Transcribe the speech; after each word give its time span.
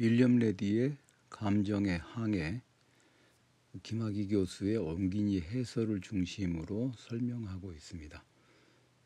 윌리엄 0.00 0.38
레디의 0.38 0.96
감정의 1.28 1.98
항해 1.98 2.62
김학의 3.82 4.28
교수의 4.28 4.76
엄기니 4.76 5.40
해설을 5.40 6.00
중심으로 6.00 6.92
설명하고 6.96 7.72
있습니다. 7.72 8.24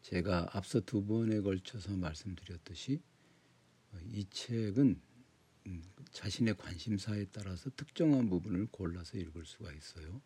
제가 0.03 0.51
앞서 0.53 0.81
두 0.81 1.03
번에 1.03 1.41
걸쳐서 1.41 1.97
말씀드렸듯이 1.97 3.01
이 4.11 4.27
책은 4.29 5.01
음, 5.69 5.83
자신의 6.11 6.59
관심사에 6.59 7.25
따라서 7.33 7.71
특정한 7.75 8.29
부분을 8.29 8.67
골라서 8.71 9.17
읽을 9.17 9.47
수가 9.47 9.73
있어요. 9.73 10.21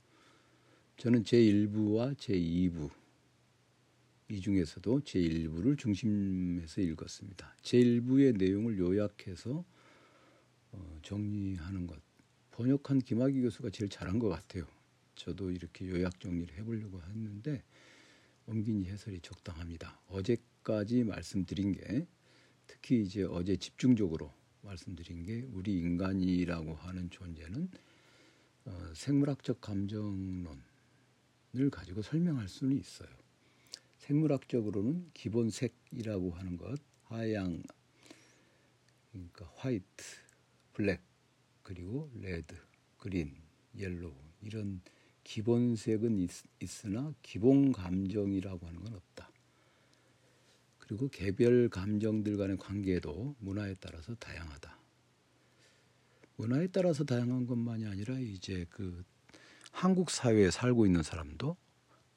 저는 0.96 1.22
제1부와 1.22 2.16
제2부 2.16 2.90
이 4.30 4.40
중에서도 4.40 5.00
제1부를 5.00 5.78
중심해서 5.78 6.80
읽었습니다. 6.80 7.54
제1부의 7.62 8.36
내용을 8.36 8.78
요약해서 8.78 9.64
어, 10.76 10.98
정리하는 11.02 11.86
것. 11.86 12.00
번역한 12.52 13.00
김학의 13.00 13.42
교수가 13.42 13.70
제일 13.70 13.88
잘한 13.90 14.18
것 14.18 14.28
같아요. 14.28 14.66
저도 15.14 15.50
이렇게 15.50 15.88
요약 15.88 16.20
정리를 16.20 16.56
해보려고 16.58 17.02
했는데 17.02 17.64
엄기니 18.46 18.86
해설이 18.86 19.20
적당합니다. 19.20 20.00
어제까지 20.08 21.04
말씀드린 21.04 21.72
게 21.72 22.06
특히 22.66 23.02
이제 23.02 23.24
어제 23.24 23.56
집중적으로 23.56 24.32
말씀드린 24.62 25.24
게 25.24 25.42
우리 25.52 25.78
인간이라고 25.78 26.74
하는 26.74 27.10
존재는 27.10 27.70
어, 28.66 28.92
생물학적 28.94 29.60
감정론을 29.60 30.60
가지고 31.70 32.02
설명할 32.02 32.48
수는 32.48 32.76
있어요. 32.78 33.08
생물학적으로는 33.98 35.10
기본색이라고 35.14 36.32
하는 36.32 36.56
것, 36.56 36.78
하양, 37.04 37.62
그러니까 39.12 39.50
white, 39.56 40.04
black, 40.76 41.00
그리고 41.62 42.10
red, 42.20 42.54
green, 42.98 43.34
yellow 43.78 44.12
이런 44.42 44.82
기본색은 45.24 46.18
있, 46.18 46.30
있으나 46.60 47.14
기본 47.22 47.72
감정이라고 47.72 48.66
하는 48.66 48.84
건 48.84 48.92
없다. 48.92 49.30
그리고 50.78 51.08
개별 51.08 51.70
감정들 51.70 52.36
간의 52.36 52.58
관계도 52.58 53.36
문화에 53.38 53.74
따라서 53.80 54.14
다양하다. 54.16 54.78
문화에 56.36 56.66
따라서 56.66 57.04
다양한 57.04 57.46
것만이 57.46 57.86
아니라 57.86 58.18
이제 58.18 58.66
그 58.68 59.02
한국 59.72 60.10
사회에 60.10 60.50
살고 60.50 60.84
있는 60.84 61.02
사람도 61.02 61.56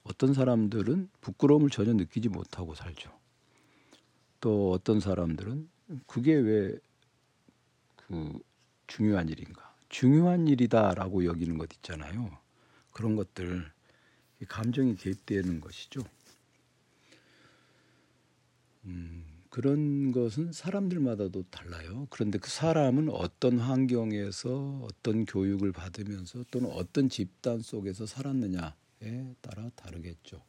어떤 0.04 0.34
사람들은 0.34 1.10
부끄러움을 1.22 1.70
전혀 1.70 1.94
느끼지 1.94 2.28
못하고 2.28 2.76
살죠. 2.76 3.18
또 4.42 4.72
어떤 4.72 5.00
사람들은 5.00 5.70
그게 6.08 6.34
왜 6.34 6.78
그 8.10 8.40
중요한 8.90 9.30
일인가? 9.30 9.74
중요한 9.88 10.48
일이다라고 10.48 11.24
여기는 11.24 11.58
것 11.58 11.72
있잖아요. 11.76 12.38
그런 12.92 13.16
것들 13.16 13.72
감정이 14.48 14.96
개입되는 14.96 15.62
것이죠. 15.62 16.02
음, 18.86 19.24
그런 19.50 20.12
것은 20.12 20.52
사람들마다도 20.52 21.44
달라요. 21.52 22.08
그런데 22.10 22.40
그 22.40 22.50
사람은 22.50 23.10
어떤 23.10 23.60
환경에서 23.60 24.82
어떤 24.84 25.26
교육을 25.26 25.72
받으면서 25.72 26.46
또는 26.52 26.72
어떤 26.72 27.10
집단 27.10 27.62
속에서 27.62 28.06
살았느냐 28.06 28.76
에 29.02 29.36
따라 29.42 29.70
다르겠죠. 29.76 30.42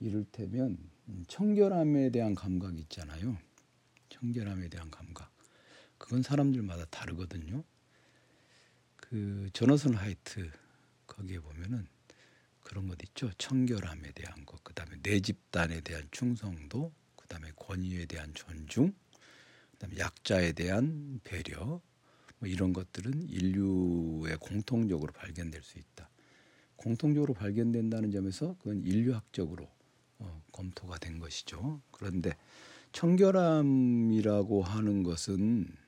이를테면 0.00 0.78
청결함에 1.28 2.10
대한 2.10 2.34
감각이 2.34 2.78
있잖아요. 2.82 3.36
청결함에 4.08 4.68
대한 4.68 4.90
감각. 4.90 5.33
그건 6.04 6.20
사람들마다 6.20 6.84
다르거든요. 6.90 7.64
그 8.96 9.48
조너선 9.54 9.94
하이트 9.94 10.50
거기에 11.06 11.38
보면은 11.38 11.86
그런 12.60 12.88
것 12.88 13.02
있죠. 13.04 13.30
청결함에 13.38 14.12
대한 14.12 14.44
것, 14.44 14.62
그다음에 14.62 14.98
내 15.02 15.18
집단에 15.20 15.80
대한 15.80 16.06
충성도, 16.10 16.92
그다음에 17.16 17.52
권위에 17.56 18.04
대한 18.04 18.34
존중, 18.34 18.92
그다음에 19.72 19.96
약자에 19.96 20.52
대한 20.52 21.20
배려, 21.24 21.80
뭐 22.38 22.48
이런 22.50 22.74
것들은 22.74 23.30
인류에 23.30 24.36
공통적으로 24.40 25.10
발견될 25.10 25.62
수 25.62 25.78
있다. 25.78 26.10
공통적으로 26.76 27.32
발견된다는 27.32 28.10
점에서 28.10 28.56
그건 28.58 28.82
인류학적으로 28.82 29.66
어, 30.18 30.42
검토가 30.52 30.98
된 30.98 31.18
것이죠. 31.18 31.80
그런데 31.90 32.36
청결함이라고 32.92 34.62
하는 34.62 35.02
것은 35.02 35.82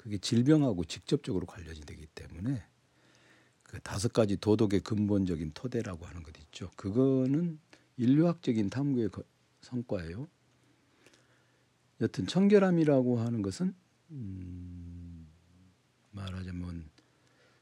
그게 0.00 0.16
질병하고 0.16 0.84
직접적으로 0.84 1.44
관련이 1.44 1.80
되기 1.80 2.06
때문에 2.06 2.64
그 3.62 3.78
다섯 3.80 4.14
가지 4.14 4.38
도덕의 4.38 4.80
근본적인 4.80 5.50
토대라고 5.52 6.06
하는 6.06 6.22
것 6.22 6.32
있죠. 6.38 6.70
그거는 6.74 7.58
인류학적인 7.98 8.70
탐구의 8.70 9.10
성과예요. 9.60 10.26
여튼 12.00 12.26
청결함이라고 12.26 13.20
하는 13.20 13.42
것은 13.42 13.74
음, 14.12 15.28
말하자면 16.12 16.88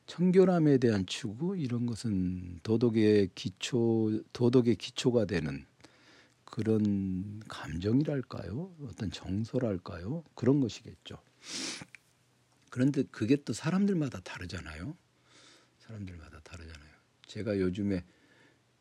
청결함에 0.07 0.79
대한 0.79 1.07
추구 1.07 1.57
이런 1.57 1.87
것은 1.87 2.61
도덕의 2.63 3.31
기초 3.35 4.23
도덕의 4.33 4.77
기초가 4.77 5.25
되는 5.25 5.67
그런 6.45 7.41
감정이랄까요? 7.49 8.77
어떤 8.85 9.11
정서랄까요? 9.11 10.23
그런 10.37 10.61
것이겠죠. 10.61 11.19
그런데 12.71 13.03
그게 13.11 13.37
또 13.45 13.53
사람들마다 13.53 14.21
다르잖아요. 14.21 14.97
사람들마다 15.79 16.41
다르잖아요. 16.41 16.93
제가 17.27 17.59
요즘에 17.61 18.05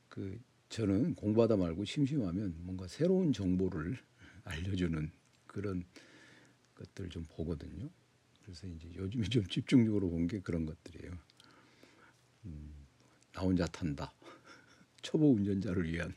그 0.10 0.40
저는 0.70 1.16
공부하다 1.16 1.58
말고 1.58 1.86
심심하면 1.86 2.56
뭔가 2.60 2.88
새로운 2.88 3.32
정보를 3.34 3.98
알려주는 4.44 5.12
그런 5.48 5.86
것들을 6.76 7.10
좀 7.10 7.26
보거든요. 7.30 7.90
그래서 8.44 8.68
이제 8.68 8.90
요즘에 8.96 9.28
좀 9.28 9.46
집중적으로 9.48 10.10
본 10.10 10.28
게 10.28 10.40
그런 10.40 10.66
것들이에요. 10.66 11.18
음, 12.46 12.74
나 13.34 13.42
혼자 13.42 13.66
탄다. 13.66 14.14
초보 15.02 15.32
운전자를 15.34 15.90
위한 15.92 16.14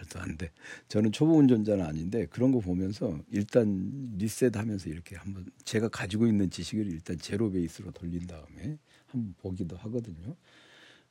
말도 0.00 0.20
안 0.20 0.36
돼. 0.36 0.50
저는 0.88 1.12
초보 1.12 1.36
운전자는 1.36 1.84
아닌데 1.84 2.26
그런 2.26 2.52
거 2.52 2.60
보면서 2.60 3.18
일단 3.30 4.12
리셋하면서 4.16 4.88
이렇게 4.88 5.16
한번 5.16 5.46
제가 5.64 5.88
가지고 5.88 6.26
있는 6.26 6.50
지식을 6.50 6.86
일단 6.86 7.18
제로 7.18 7.50
베이스로 7.50 7.90
돌린 7.92 8.26
다음에 8.26 8.78
한번 9.06 9.34
보기도 9.38 9.76
하거든요. 9.76 10.36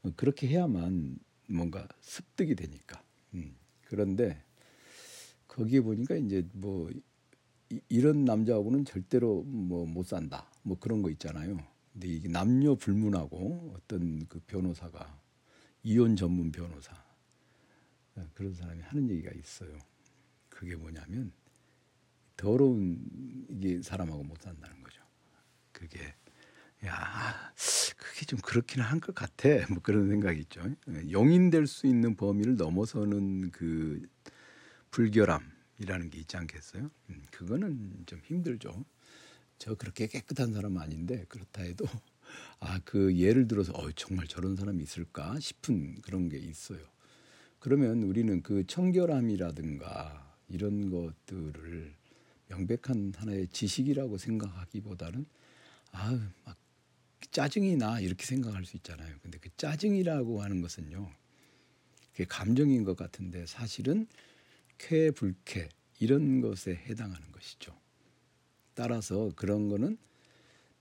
어, 0.03 0.11
그렇게 0.15 0.47
해야만 0.47 1.17
뭔가 1.47 1.87
습득이 2.01 2.55
되니까. 2.55 3.01
음. 3.33 3.55
그런데 3.85 4.41
거기에 5.47 5.81
보니까 5.81 6.15
이제 6.15 6.45
뭐 6.53 6.89
이런 7.87 8.25
남자하고는 8.25 8.85
절대로 8.85 9.43
뭐 9.43 9.85
못 9.85 10.05
산다. 10.05 10.49
뭐 10.63 10.77
그런 10.79 11.01
거 11.01 11.09
있잖아요. 11.11 11.57
근데 11.93 12.07
이게 12.07 12.29
남녀 12.29 12.75
불문하고 12.75 13.73
어떤 13.75 14.25
그 14.27 14.39
변호사가 14.47 15.19
이혼 15.83 16.15
전문 16.15 16.51
변호사 16.51 16.93
어, 16.93 17.08
그런 18.33 18.53
사람이 18.53 18.81
하는 18.81 19.09
얘기가 19.09 19.31
있어요. 19.35 19.77
그게 20.49 20.75
뭐냐면 20.75 21.31
더러운 22.35 22.99
이게 23.49 23.81
사람하고 23.81 24.23
못 24.23 24.41
산다는 24.41 24.81
거죠. 24.81 25.01
그게 25.71 26.15
야 26.85 27.53
그게 27.97 28.25
좀 28.25 28.39
그렇기는 28.39 28.85
한것 28.85 29.15
같아. 29.15 29.49
뭐 29.69 29.79
그런 29.81 30.09
생각이 30.09 30.39
있죠. 30.41 30.61
용인될 31.11 31.67
수 31.67 31.87
있는 31.87 32.15
범위를 32.15 32.55
넘어서는 32.55 33.51
그 33.51 34.01
불결함 34.91 35.41
이라는 35.79 36.09
게 36.09 36.19
있지 36.19 36.37
않겠어요? 36.37 36.89
음, 37.09 37.23
그거는 37.31 38.03
좀 38.05 38.19
힘들죠. 38.23 38.85
저 39.57 39.75
그렇게 39.75 40.07
깨끗한 40.07 40.53
사람 40.53 40.77
아닌데 40.77 41.25
그렇다 41.27 41.63
해도 41.63 41.85
아 42.59 42.79
그 42.85 43.15
예를 43.15 43.47
들어서 43.47 43.73
어 43.73 43.91
정말 43.91 44.27
저런 44.27 44.55
사람이 44.55 44.81
있을까 44.83 45.39
싶은 45.39 46.01
그런 46.01 46.29
게 46.29 46.37
있어요. 46.37 46.79
그러면 47.59 48.03
우리는 48.03 48.41
그 48.41 48.65
청결함이라든가 48.65 50.37
이런 50.47 50.89
것들을 50.89 51.93
명백한 52.47 53.13
하나의 53.15 53.47
지식이라고 53.49 54.17
생각하기보다는 54.17 55.25
아막 55.91 56.57
짜증이 57.31 57.75
나 57.75 57.99
이렇게 57.99 58.25
생각할 58.25 58.65
수 58.65 58.77
있잖아요. 58.77 59.15
근데 59.21 59.37
그 59.39 59.49
짜증이라고 59.57 60.41
하는 60.41 60.61
것은요. 60.61 61.11
그게 62.11 62.25
감정인 62.25 62.83
것 62.83 62.97
같은데 62.97 63.45
사실은 63.45 64.07
쾌, 64.77 65.11
불쾌 65.11 65.69
이런 65.99 66.41
것에 66.41 66.75
해당하는 66.75 67.31
것이죠. 67.31 67.77
따라서 68.73 69.31
그런 69.35 69.67
거는 69.67 69.97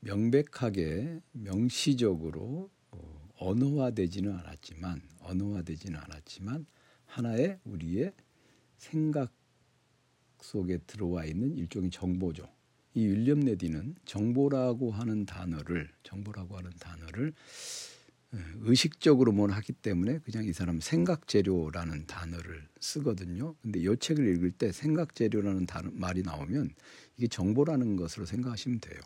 명백하게 0.01 1.21
명시적으로 1.33 2.71
어, 2.71 2.78
언어화되지는 3.39 4.33
않았지만 4.37 5.01
언어화되지는 5.21 5.99
않았지만 5.99 6.67
하나의 7.07 7.59
우리의 7.65 8.13
생각 8.77 9.33
속에 10.41 10.79
들어와 10.87 11.25
있는 11.25 11.57
일종의 11.57 11.91
정보죠. 11.91 12.49
이 12.95 13.07
윌리엄 13.07 13.41
레디는 13.41 13.97
정보라고 14.05 14.91
하는 14.91 15.27
단어를 15.27 15.91
정보라고 16.03 16.57
하는 16.57 16.71
단어를 16.79 17.33
예, 18.35 18.39
의식적으로만 18.61 19.51
하기 19.51 19.73
때문에 19.73 20.19
그냥 20.19 20.45
이 20.45 20.53
사람 20.53 20.81
생각 20.81 21.29
재료라는 21.29 22.07
단어를 22.07 22.69
쓰거든요. 22.79 23.55
근데 23.63 23.81
이 23.81 23.97
책을 23.99 24.37
읽을 24.37 24.51
때 24.51 24.71
생각 24.71 25.15
재료라는 25.15 25.67
말이 25.93 26.23
나오면 26.23 26.75
이게 27.17 27.27
정보라는 27.27 27.97
것으로 27.97 28.27
생각하시면 28.27 28.81
돼요. 28.81 29.01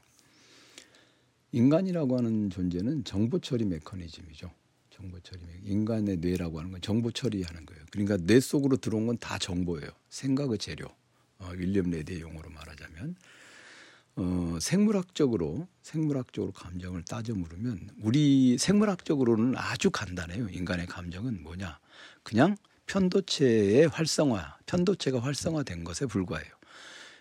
인간이라고 1.53 2.17
하는 2.19 2.51
존재는 2.51 3.05
정보 3.05 3.39
처리 3.39 3.65
메커니즘이죠. 3.65 4.51
정보 4.91 5.21
처리 5.21 5.41
인간의 5.65 6.19
뇌라고 6.19 6.59
하는 6.59 6.73
건 6.73 6.81
정보 6.81 7.11
처리하는 7.11 7.67
거예요. 7.67 7.83
그러니까 7.91 8.17
뇌 8.19 8.41
속으로 8.41 8.77
들어온 8.77 9.07
건 9.07 9.17
다 9.19 9.39
정보예요. 9.39 9.91
생각의 10.09 10.59
재료. 10.59 10.87
어, 11.39 11.51
윌리엄 11.57 11.91
레디의 11.91 12.21
용어로 12.21 12.51
말하자면 12.51 13.17
어, 14.15 14.59
생물학적으로 14.61 15.67
생물학적으로 15.83 16.53
감정을 16.53 17.03
따져 17.05 17.35
물으면 17.35 17.91
우리 18.01 18.57
생물학적으로는 18.59 19.55
아주 19.57 19.91
간단해요. 19.91 20.49
인간의 20.51 20.87
감정은 20.87 21.43
뭐냐? 21.43 21.79
그냥 22.23 22.57
편도체의 22.87 23.89
활성화, 23.89 24.59
편도체가 24.67 25.21
활성화된 25.21 25.85
것에 25.85 26.07
불과해요. 26.07 26.51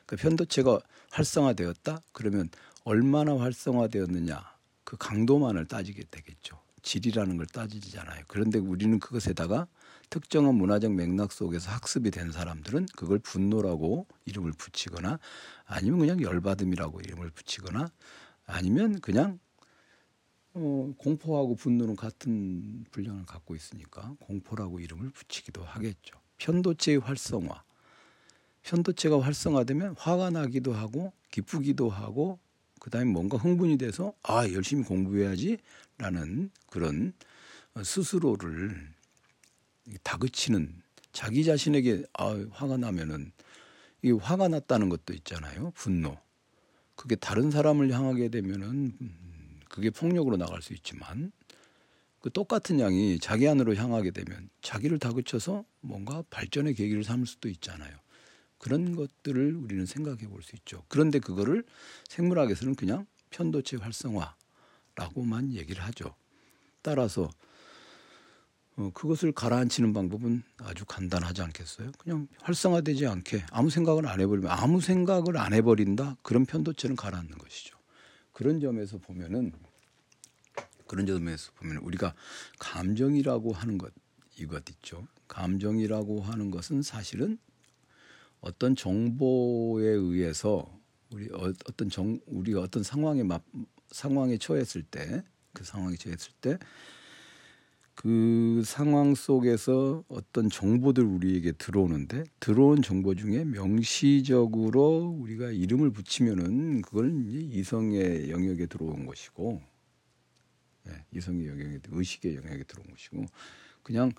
그 0.05 0.17
편도체가 0.17 0.79
활성화되었다? 1.11 2.01
그러면 2.11 2.49
얼마나 2.83 3.37
활성화되었느냐? 3.37 4.41
그 4.83 4.97
강도만을 4.97 5.67
따지게 5.67 6.03
되겠죠. 6.09 6.59
질이라는 6.81 7.37
걸 7.37 7.45
따지잖아요. 7.45 8.23
그런데 8.27 8.57
우리는 8.57 8.99
그것에다가 8.99 9.67
특정한 10.09 10.55
문화적 10.55 10.93
맥락 10.93 11.31
속에서 11.31 11.71
학습이 11.71 12.11
된 12.11 12.31
사람들은 12.31 12.87
그걸 12.95 13.19
분노라고 13.19 14.07
이름을 14.25 14.51
붙이거나 14.53 15.19
아니면 15.65 15.99
그냥 15.99 16.21
열받음이라고 16.21 17.01
이름을 17.01 17.29
붙이거나 17.29 17.89
아니면 18.45 18.99
그냥 18.99 19.39
어, 20.53 20.93
공포하고 20.97 21.55
분노는 21.55 21.95
같은 21.95 22.83
분량을 22.91 23.25
갖고 23.25 23.55
있으니까 23.55 24.15
공포라고 24.19 24.79
이름을 24.79 25.11
붙이기도 25.11 25.63
하겠죠. 25.63 26.19
편도체의 26.39 26.97
활성화. 26.99 27.63
편도체가 28.63 29.21
활성화되면 29.21 29.95
화가 29.97 30.29
나기도 30.29 30.73
하고 30.73 31.13
기쁘기도 31.31 31.89
하고 31.89 32.39
그다음에 32.79 33.11
뭔가 33.11 33.37
흥분이 33.37 33.77
돼서 33.77 34.13
아 34.23 34.47
열심히 34.51 34.83
공부해야지라는 34.83 36.51
그런 36.67 37.13
스스로를 37.83 38.91
다그치는 40.03 40.81
자기 41.11 41.43
자신에게 41.43 42.03
아 42.13 42.45
화가 42.51 42.77
나면은 42.77 43.31
이 44.03 44.11
화가 44.11 44.47
났다는 44.47 44.89
것도 44.89 45.13
있잖아요. 45.13 45.71
분노. 45.75 46.17
그게 46.95 47.15
다른 47.15 47.51
사람을 47.51 47.91
향하게 47.91 48.29
되면은 48.29 48.97
음, 48.99 49.59
그게 49.69 49.89
폭력으로 49.89 50.37
나갈 50.37 50.61
수 50.61 50.73
있지만 50.73 51.31
그 52.19 52.31
똑같은 52.31 52.79
양이 52.79 53.19
자기 53.19 53.47
안으로 53.47 53.75
향하게 53.75 54.11
되면 54.11 54.49
자기를 54.61 54.99
다그쳐서 54.99 55.65
뭔가 55.81 56.23
발전의 56.29 56.75
계기를 56.75 57.03
삼을 57.03 57.25
수도 57.25 57.49
있잖아요. 57.49 58.00
그런 58.61 58.95
것들을 58.95 59.55
우리는 59.55 59.85
생각해 59.85 60.27
볼 60.27 60.43
수 60.43 60.55
있죠. 60.55 60.83
그런데 60.87 61.19
그거를 61.19 61.63
생물학에서는 62.09 62.75
그냥 62.75 63.07
편도체 63.31 63.77
활성화라고만 63.77 65.53
얘기를 65.53 65.83
하죠. 65.83 66.15
따라서 66.81 67.29
어, 68.77 68.89
그것을 68.93 69.31
가라앉히는 69.31 69.93
방법은 69.93 70.43
아주 70.57 70.85
간단하지 70.85 71.41
않겠어요? 71.41 71.91
그냥 71.97 72.27
활성화되지 72.41 73.07
않게 73.07 73.45
아무 73.51 73.69
생각을 73.69 74.07
안 74.07 74.19
해버리면 74.19 74.49
아무 74.49 74.79
생각을 74.79 75.37
안 75.37 75.53
해버린다 75.53 76.17
그런 76.21 76.45
편도체는 76.45 76.95
가라앉는 76.95 77.37
것이죠. 77.37 77.77
그런 78.31 78.59
점에서 78.59 78.97
보면은 78.97 79.51
그런 80.87 81.05
점에서 81.05 81.51
보면 81.53 81.77
우리가 81.77 82.13
감정이라고 82.59 83.53
하는 83.53 83.77
것 83.77 83.91
이것 84.37 84.69
있죠. 84.69 85.07
감정이라고 85.27 86.21
하는 86.21 86.51
것은 86.51 86.81
사실은 86.81 87.37
어떤 88.41 88.75
정보에 88.75 89.88
의해서 89.88 90.71
우리 91.11 91.29
어, 91.31 91.53
어떤 91.65 91.89
정 91.89 92.19
우리가 92.25 92.61
어떤 92.61 92.83
상황에 92.83 93.23
막 93.23 93.43
상황에 93.91 94.38
처했을 94.38 94.83
때 94.83 95.23
그 95.53 95.63
상황에 95.63 95.95
처했을 95.95 96.31
때 96.41 96.57
그 98.01 98.63
상황 98.65 99.13
속에서 99.13 100.03
어떤 100.07 100.49
정보들 100.49 101.03
우리에게 101.03 101.51
들어오는데 101.51 102.23
들어온 102.39 102.81
정보 102.81 103.13
중에 103.13 103.43
명시적으로 103.43 105.17
우리가 105.19 105.51
이름을 105.51 105.91
붙이면은 105.91 106.81
그걸 106.81 107.13
이제 107.27 107.59
이성의 107.59 108.31
영역에 108.31 108.65
들어온 108.65 109.05
것이고 109.05 109.61
네, 110.85 111.05
이성의 111.13 111.47
영역에 111.47 111.79
의식의 111.91 112.38
영역에 112.38 112.63
들어온 112.63 112.89
것이고 112.89 113.25
그냥 113.83 114.11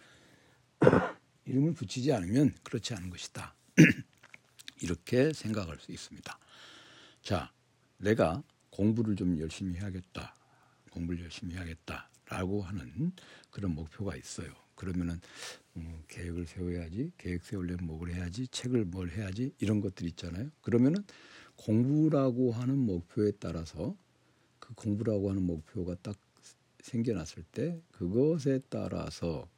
이름을 1.47 1.75
붙이지 1.75 2.13
않으면 2.13 2.55
그렇지 2.63 2.95
않은 2.95 3.11
것이다. 3.11 3.57
이렇게 4.83 5.33
생각할 5.33 5.79
수 5.79 5.93
있습니다. 5.93 6.39
자, 7.23 7.53
내가 7.99 8.43
공부를 8.71 9.17
좀 9.17 9.39
열심히 9.39 9.79
해야겠다. 9.79 10.35
공부를 10.91 11.23
열심히 11.23 11.55
해야겠다. 11.55 12.11
라고 12.27 12.63
하는 12.63 13.13
그런 13.51 13.75
목표가 13.75 14.17
있어요. 14.17 14.53
그러면은 14.75 15.21
음, 15.77 16.03
계획을 16.09 16.47
세워야지, 16.47 17.13
계획 17.19 17.43
세우려면 17.45 17.87
뭘 17.87 18.11
해야지, 18.11 18.49
책을 18.49 18.87
뭘 18.87 19.11
해야지 19.11 19.53
이런 19.59 19.81
것들 19.81 20.07
있잖아요. 20.09 20.51
그러면은 20.63 21.05
공부라고 21.57 22.53
하는 22.53 22.79
목표에 22.79 23.33
따라서 23.39 23.97
그 24.59 24.75
공부라고 24.75 25.31
하는 25.31 25.43
목표가 25.43 25.95
딱 26.03 26.19
생겨났을 26.81 27.45
때 27.53 27.81
그것에 27.93 28.61
따라서 28.69 29.49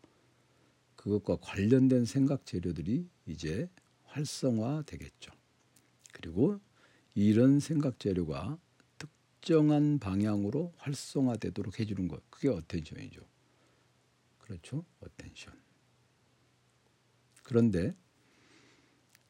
그것과 0.96 1.36
관련된 1.40 2.04
생각 2.04 2.44
재료들이 2.44 3.08
이제 3.26 3.68
활성화 4.14 4.82
되겠죠. 4.86 5.32
그리고 6.12 6.60
이런 7.14 7.58
생각 7.58 7.98
재료가 7.98 8.58
특정한 8.98 9.98
방향으로 9.98 10.72
활성화되도록 10.78 11.80
해주는 11.80 12.08
것. 12.08 12.22
그게 12.30 12.48
attention이죠. 12.48 13.20
그렇죠? 14.38 14.84
attention. 15.00 15.52
그런데 17.42 17.94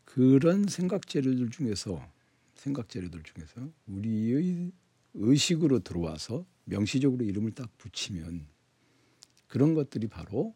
그런 0.05 0.67
생각 0.69 1.09
재료들 1.09 1.51
중에서 1.51 2.07
생각 2.55 2.89
재료들 2.89 3.23
중에서 3.23 3.73
우리의 3.87 4.71
의식으로 5.15 5.81
들어와서 5.81 6.47
명시적으로 6.65 7.25
이름을 7.25 7.53
딱 7.53 7.77
붙이면 7.79 8.47
그런 9.49 9.75
것들이 9.75 10.09
바로 10.09 10.55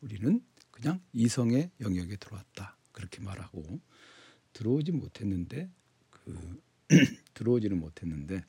우리는 0.00 0.44
그냥 0.70 1.00
이성의 1.12 1.70
영역에 1.80 2.16
들어왔다. 2.16 2.76
그렇게 2.92 3.20
말하고 3.20 3.80
들어오지 4.52 4.92
못했는데 4.92 5.70
그 6.10 6.60
들어오지는 7.34 7.78
못했는데 7.80 8.44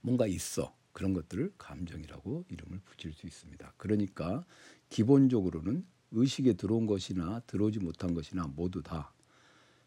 뭔가 0.00 0.26
있어. 0.26 0.74
그런 0.92 1.12
것들을 1.12 1.52
감정이라고 1.58 2.46
이름을 2.48 2.80
붙일 2.86 3.12
수 3.12 3.26
있습니다. 3.26 3.74
그러니까 3.76 4.46
기본적으로는 4.88 5.84
의식에 6.12 6.54
들어온 6.54 6.86
것이나 6.86 7.40
들어오지 7.40 7.80
못한 7.80 8.14
것이나 8.14 8.46
모두 8.46 8.82
다 8.82 9.12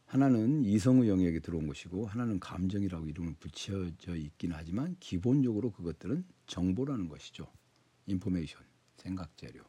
하나는 0.06 0.66
이성의 0.66 1.10
영역에 1.10 1.40
들어온 1.40 1.66
것이고 1.66 2.06
하나는 2.06 2.40
감정이라고 2.40 3.08
이름을 3.08 3.36
붙여져 3.40 4.16
있긴 4.16 4.52
하지만 4.54 4.96
기본적으로 5.00 5.72
그것들은 5.72 6.26
정보라는 6.46 7.08
것이죠. 7.08 7.52
인포메이션, 8.06 8.62
생각 8.98 9.36
재료 9.36 9.64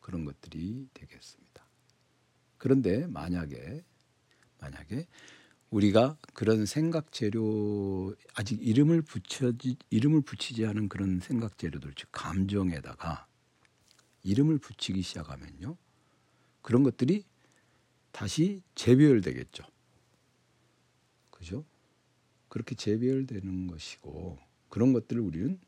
그런 0.00 0.26
것들이 0.26 0.88
되겠습니다. 0.92 1.61
그런데 2.62 3.08
만약에 3.08 3.82
만약에 4.60 5.08
우리가 5.70 6.16
그런 6.32 6.64
생각 6.64 7.10
재료 7.10 8.14
아직 8.36 8.62
이름을 8.62 9.02
붙여지 9.02 9.78
이름을 9.90 10.20
붙이지 10.20 10.64
않은 10.66 10.88
그런 10.88 11.18
생각 11.18 11.58
재료들 11.58 11.92
즉 11.96 12.08
감정에다가 12.12 13.26
이름을 14.22 14.58
붙이기 14.58 15.02
시작하면요 15.02 15.76
그런 16.60 16.84
것들이 16.84 17.24
다시 18.12 18.62
재배열되겠죠. 18.76 19.64
그죠? 21.32 21.64
그렇게 22.48 22.76
재배열되는 22.76 23.66
것이고 23.66 24.38
그런 24.68 24.92
것들을 24.92 25.20
우리는 25.20 25.58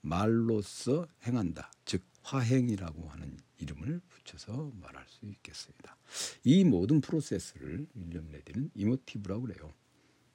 말로써 0.00 1.08
행한다. 1.26 1.70
즉 1.84 2.02
화행이라고 2.22 3.06
하는 3.10 3.36
이름을 3.58 4.00
붙여서 4.08 4.72
말할 4.80 5.04
수 5.08 5.26
있겠습니다. 5.26 5.96
이 6.44 6.64
모든 6.64 7.00
프로세스를 7.00 7.86
윌리엄 7.94 8.30
레디는 8.30 8.70
emotive라고 8.74 9.42
그래요. 9.42 9.72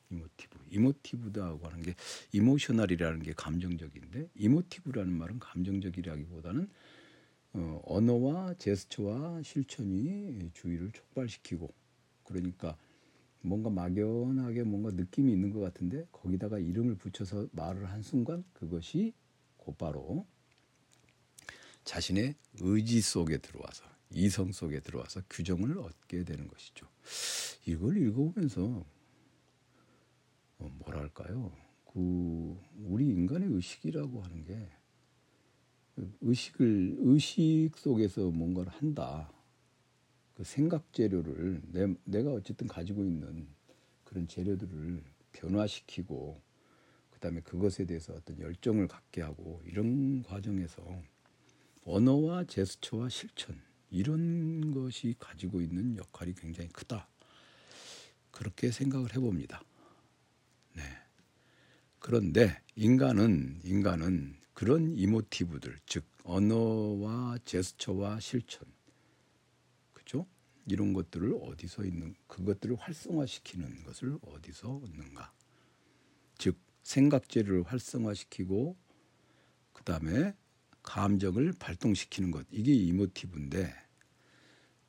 emotive. 0.09 0.59
emotive다고 0.69 1.67
하는 1.67 1.81
게 1.81 1.95
emotional이라는 2.33 3.23
게 3.23 3.33
감정적인데 3.33 4.29
emotive라는 4.35 5.13
말은 5.13 5.39
감정적이라기보다는 5.39 6.69
어, 7.55 7.81
언어와 7.85 8.55
제스처와 8.55 9.43
실천이 9.43 10.51
주의를 10.53 10.91
촉발시키고 10.91 11.71
그러니까 12.23 12.77
뭔가 13.41 13.69
막연하게 13.69 14.63
뭔가 14.63 14.89
느낌이 14.91 15.31
있는 15.31 15.51
것 15.51 15.59
같은데 15.59 16.07
거기다가 16.11 16.59
이름을 16.59 16.95
붙여서 16.95 17.49
말을 17.51 17.89
한 17.89 18.01
순간 18.01 18.43
그것이 18.53 19.13
곧바로 19.57 20.25
자신의 21.83 22.35
의지 22.61 23.01
속에 23.01 23.37
들어와서 23.37 23.83
이성 24.11 24.51
속에 24.51 24.79
들어와서 24.79 25.21
규정을 25.29 25.77
얻게 25.79 26.23
되는 26.23 26.47
것이죠. 26.47 26.87
이걸 27.65 27.97
읽어보면서 27.97 28.85
어, 30.59 30.71
뭐랄까요? 30.79 31.51
그 31.85 32.57
우리 32.85 33.07
인간의 33.07 33.49
의식이라고 33.49 34.21
하는 34.21 34.43
게 34.43 34.69
의식을 36.21 36.97
의식 36.99 37.71
속에서 37.75 38.31
뭔가를 38.31 38.71
한다. 38.71 39.31
그 40.35 40.43
생각 40.43 40.91
재료를 40.93 41.61
내, 41.71 41.93
내가 42.03 42.31
어쨌든 42.31 42.67
가지고 42.67 43.05
있는 43.05 43.47
그런 44.03 44.27
재료들을 44.27 45.03
변화시키고 45.31 46.41
그다음에 47.11 47.41
그것에 47.41 47.85
대해서 47.85 48.13
어떤 48.13 48.39
열정을 48.39 48.87
갖게 48.87 49.21
하고 49.21 49.61
이런 49.65 50.23
과정에서 50.23 50.83
언어와 51.85 52.45
제스처와 52.45 53.09
실천 53.09 53.61
이런 53.89 54.71
것이 54.71 55.15
가지고 55.19 55.61
있는 55.61 55.97
역할이 55.97 56.33
굉장히 56.33 56.69
크다. 56.69 57.07
그렇게 58.31 58.71
생각을 58.71 59.13
해봅니다. 59.13 59.63
네. 60.73 60.83
그런데 61.99 62.61
인간은 62.75 63.61
인간은 63.63 64.35
그런 64.53 64.97
이모티브들 64.97 65.79
즉 65.85 66.03
언어와 66.23 67.37
제스처와 67.45 68.19
실천 68.19 68.67
그죠? 69.93 70.25
이런 70.67 70.93
것들을 70.93 71.37
어디서 71.41 71.83
있는 71.85 72.15
그것들을 72.27 72.75
활성화시키는 72.77 73.83
것을 73.83 74.17
어디서 74.21 74.69
얻는가? 74.69 75.31
즉 76.37 76.57
생각 76.81 77.29
재료를 77.29 77.63
활성화시키고 77.63 78.75
그다음에 79.73 80.33
감정을 80.83 81.53
발동시키는 81.59 82.31
것. 82.31 82.45
이게 82.51 82.73
이모티브인데 82.73 83.73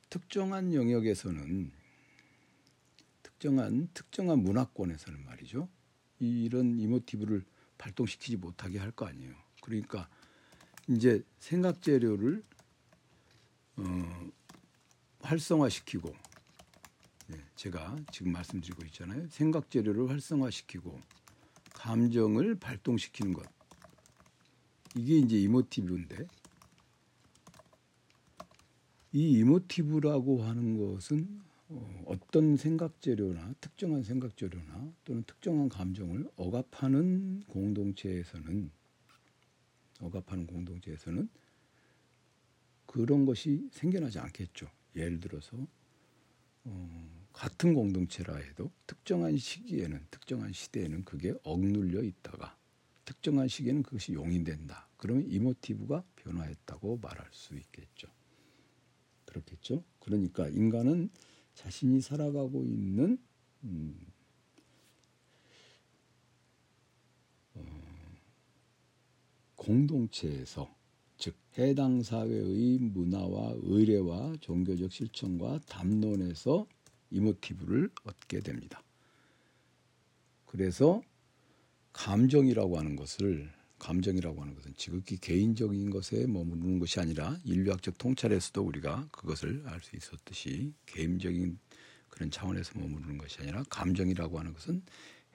특정한 0.09 0.73
영역에서는 0.73 1.71
특정한 3.23 3.89
특정한 3.93 4.39
문화권에서는 4.39 5.25
말이죠. 5.25 5.67
이런 6.19 6.79
이모티브를 6.79 7.43
발동시키지 7.77 8.37
못하게 8.37 8.79
할 8.79 8.91
거 8.91 9.05
아니에요. 9.07 9.33
그러니까 9.61 10.07
이제 10.87 11.23
생각 11.39 11.81
재료를 11.81 12.43
어, 13.77 14.31
활성화시키고 15.21 16.13
네, 17.27 17.37
제가 17.55 17.97
지금 18.11 18.31
말씀드리고 18.31 18.85
있잖아요. 18.85 19.27
생각 19.29 19.69
재료를 19.71 20.09
활성화시키고 20.09 21.01
감정을 21.73 22.55
발동시키는 22.55 23.33
것 23.33 23.45
이게 24.95 25.17
이제 25.17 25.37
이모티브인데 25.39 26.27
이 29.13 29.39
이모티브라고 29.39 30.43
하는 30.43 30.77
것은 30.77 31.41
어, 31.67 32.03
어떤 32.05 32.57
생각 32.57 33.01
재료나 33.01 33.53
특정한 33.59 34.03
생각 34.03 34.37
재료나 34.37 34.93
또는 35.03 35.23
특정한 35.23 35.67
감정을 35.67 36.29
억압하는 36.35 37.41
공동체에서는 37.47 38.69
억압하는 40.01 40.45
공동체에서는 40.47 41.29
그런 42.85 43.25
것이 43.25 43.67
생겨나지 43.71 44.19
않겠죠. 44.19 44.69
예를 44.95 45.19
들어서 45.19 45.57
어, 46.65 47.25
같은 47.33 47.73
공동체라 47.73 48.35
해도 48.35 48.71
특정한 48.87 49.37
시기에는 49.37 50.07
특정한 50.11 50.53
시대에는 50.53 51.03
그게 51.03 51.33
억눌려 51.43 52.03
있다가 52.03 52.57
특정한 53.05 53.47
시기에는 53.47 53.83
그것이 53.83 54.13
용인된다. 54.13 54.84
그러면 54.97 55.29
이모티브가 55.29 56.03
변화했다고 56.15 56.99
말할 57.01 57.27
수 57.31 57.55
있겠죠. 57.55 58.07
그렇겠죠. 59.25 59.83
그러니까 59.99 60.47
인간은 60.47 61.09
자신이 61.53 62.01
살아가고 62.01 62.63
있는 62.63 63.17
음, 63.63 64.07
어, 67.55 67.63
공동체에서 69.55 70.73
즉 71.17 71.35
해당 71.57 72.03
사회의 72.03 72.77
문화와 72.77 73.55
의례와 73.61 74.35
종교적 74.41 74.91
실천과 74.91 75.59
담론에서 75.67 76.67
이모티브를 77.11 77.89
얻게 78.03 78.39
됩니다. 78.41 78.83
그래서 80.45 81.01
감정이라고 81.93 82.77
하는 82.77 82.95
것을 82.95 83.54
감정이라고 83.79 84.41
하는 84.41 84.55
것은 84.55 84.73
지극히 84.77 85.17
개인적인 85.17 85.89
것에 85.89 86.27
머무르는 86.27 86.79
것이 86.79 86.99
아니라 86.99 87.37
인류학적 87.43 87.97
통찰에서도 87.97 88.61
우리가 88.61 89.07
그것을 89.11 89.63
알 89.67 89.81
수 89.81 89.95
있었듯이 89.95 90.73
개인적인 90.85 91.59
그런 92.09 92.31
차원에서 92.31 92.79
머무르는 92.79 93.17
것이 93.17 93.41
아니라 93.41 93.63
감정이라고 93.69 94.39
하는 94.39 94.53
것은 94.53 94.83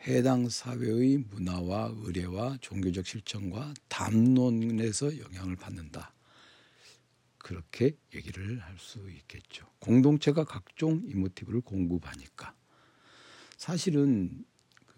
해당 0.07 0.49
사회의 0.49 1.19
문화와 1.19 1.93
의례와 1.99 2.57
종교적 2.63 3.07
실천과 3.07 3.75
담론에서 3.89 5.19
영향을 5.19 5.57
받는다. 5.57 6.15
그렇게 7.37 7.97
얘기를 8.15 8.61
할 8.61 8.79
수 8.79 9.11
있겠죠. 9.11 9.67
공동체가 9.79 10.45
각종 10.45 11.03
emotive를 11.05 11.61
공급하니까. 11.61 12.55
사실은 13.59 14.45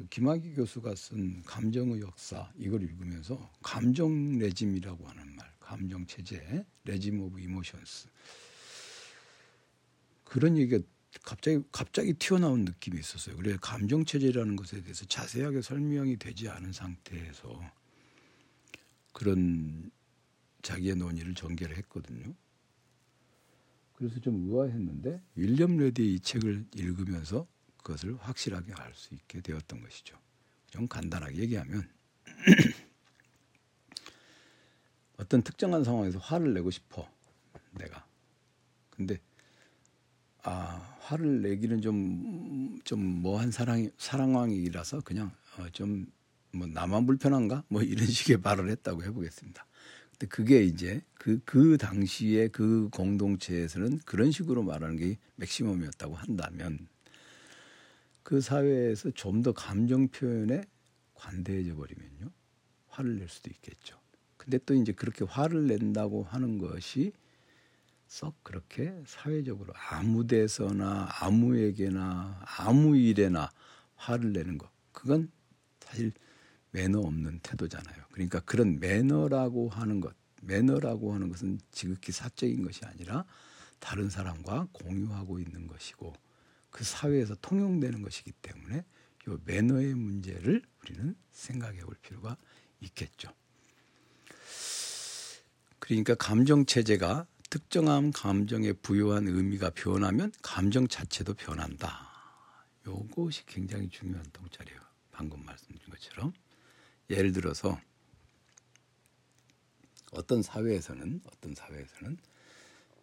그 0.02 0.08
김학이 0.08 0.54
교수가 0.54 0.94
쓴 0.96 1.42
감정의 1.42 2.00
역사 2.00 2.50
이걸 2.56 2.82
읽으면서 2.82 3.50
감정 3.62 4.36
regime이라고 4.38 5.06
하는 5.06 5.36
말, 5.36 5.48
감정 5.60 6.04
체제, 6.06 6.66
regime 6.84 7.20
of 7.20 7.38
emotions 7.38 8.08
그런 10.24 10.56
얘기가 10.56 10.84
갑자기 11.22 11.62
갑자기 11.70 12.14
튀어나온 12.14 12.64
느낌이 12.64 12.98
있었어요. 12.98 13.36
그래 13.36 13.56
감정 13.60 14.04
체제라는 14.04 14.56
것에 14.56 14.82
대해서 14.82 15.04
자세하게 15.04 15.62
설명이 15.62 16.16
되지 16.16 16.48
않은 16.48 16.72
상태에서 16.72 17.60
그런 19.12 19.90
자기의 20.62 20.96
논의를 20.96 21.34
전개를 21.34 21.76
했거든요. 21.76 22.34
그래서 23.94 24.18
좀 24.20 24.48
의아했는데 24.48 25.22
윌리엄 25.36 25.76
레디의 25.76 26.14
이 26.14 26.20
책을 26.20 26.66
읽으면서 26.74 27.46
그것을 27.82 28.16
확실하게 28.20 28.72
알 28.74 28.92
수 28.94 29.14
있게 29.14 29.40
되었던 29.40 29.82
것이죠. 29.82 30.16
좀 30.70 30.88
간단하게 30.88 31.36
얘기하면 31.38 31.88
어떤 35.18 35.42
특정한 35.42 35.84
상황에서 35.84 36.18
화를 36.18 36.54
내고 36.54 36.70
싶어 36.70 37.08
내가 37.72 38.04
근데 38.90 39.20
아 40.42 40.96
화를 41.00 41.42
내기는 41.42 41.80
좀 41.80 42.62
좀 42.84 43.00
뭐한 43.22 43.50
사랑 43.50 43.90
사랑왕이라서 43.96 45.00
그냥 45.02 45.30
어, 45.58 45.68
좀뭐 45.70 46.66
나만 46.72 47.06
불편한가 47.06 47.64
뭐 47.68 47.82
이런 47.82 48.04
식의 48.06 48.38
말을 48.38 48.70
했다고 48.70 49.04
해보겠습니다. 49.04 49.66
근데 50.10 50.26
그게 50.26 50.64
이제 50.64 51.02
그그 51.14 51.40
그 51.44 51.78
당시에 51.78 52.48
그 52.48 52.88
공동체에서는 52.92 54.00
그런 54.04 54.30
식으로 54.30 54.62
말하는 54.62 54.96
게 54.96 55.18
맥시멈이었다고 55.36 56.14
한다면 56.14 56.86
그 58.22 58.40
사회에서 58.40 59.10
좀 59.12 59.42
더 59.42 59.52
감정 59.52 60.08
표현에 60.08 60.62
관대해져 61.14 61.74
버리면요. 61.76 62.30
화를 62.88 63.18
낼 63.18 63.28
수도 63.28 63.50
있겠죠. 63.50 63.98
근데 64.36 64.58
또 64.58 64.74
이제 64.74 64.92
그렇게 64.92 65.24
화를 65.24 65.66
낸다고 65.66 66.24
하는 66.24 66.58
것이 66.58 67.12
썩 68.06 68.42
그렇게 68.42 68.92
사회적으로 69.06 69.72
아무 69.90 70.26
데서나 70.26 71.08
아무에게나 71.20 72.44
아무 72.58 72.96
일에나 72.96 73.50
화를 73.96 74.32
내는 74.32 74.58
것 74.58 74.70
그건 74.92 75.30
사실 75.80 76.12
매너 76.72 77.00
없는 77.00 77.40
태도잖아요. 77.42 78.04
그러니까 78.12 78.40
그런 78.40 78.80
매너라고 78.80 79.68
하는 79.68 80.00
것, 80.00 80.14
매너라고 80.42 81.14
하는 81.14 81.28
것은 81.28 81.60
지극히 81.70 82.12
사적인 82.12 82.62
것이 82.62 82.84
아니라 82.84 83.24
다른 83.78 84.10
사람과 84.10 84.68
공유하고 84.72 85.38
있는 85.38 85.66
것이고 85.66 86.12
그 86.72 86.82
사회에서 86.84 87.36
통용되는 87.36 88.02
것이기 88.02 88.32
때문에 88.32 88.84
이 89.28 89.36
매너의 89.44 89.94
문제를 89.94 90.62
우리는 90.82 91.14
생각해 91.30 91.80
볼 91.80 91.94
필요가 92.02 92.36
있겠죠. 92.80 93.32
그러니까 95.78 96.14
감정 96.14 96.66
체제가 96.66 97.26
특정한 97.50 98.10
감정에 98.10 98.72
부여한 98.72 99.28
의미가 99.28 99.70
변하면 99.70 100.32
감정 100.42 100.88
자체도 100.88 101.34
변한다. 101.34 102.10
요것이 102.86 103.44
굉장히 103.46 103.88
중요한 103.88 104.24
통찰이에요. 104.32 104.80
방금 105.12 105.44
말씀드린 105.44 105.90
것처럼 105.90 106.32
예를 107.10 107.32
들어서 107.32 107.78
어떤 110.12 110.42
사회에서는 110.42 111.20
어떤 111.26 111.54
사회에서는 111.54 112.16